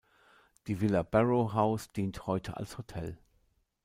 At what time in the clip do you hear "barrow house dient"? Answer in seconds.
1.03-2.25